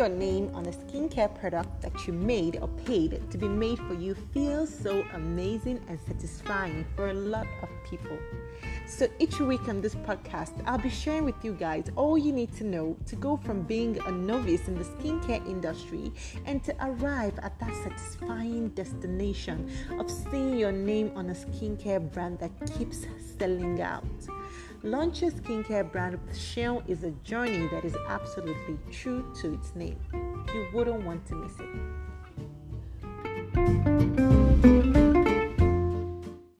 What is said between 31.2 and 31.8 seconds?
to miss it.